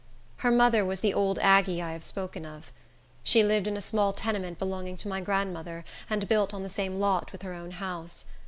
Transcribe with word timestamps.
Her 0.37 0.49
mother 0.49 0.83
was 0.83 1.01
the 1.01 1.13
old 1.13 1.37
Aggie 1.37 1.79
I 1.79 1.93
have 1.93 2.03
spoken 2.03 2.43
of. 2.43 2.71
She 3.23 3.43
lived 3.43 3.67
in 3.67 3.77
a 3.77 3.81
small 3.81 4.13
tenement 4.13 4.57
belonging 4.57 4.97
to 4.97 5.07
my 5.07 5.21
grandmother, 5.21 5.85
and 6.09 6.27
built 6.27 6.55
on 6.55 6.63
the 6.63 6.69
same 6.69 6.99
lot 6.99 7.31
with 7.31 7.43
her 7.43 7.53
own 7.53 7.69
house. 7.69 8.25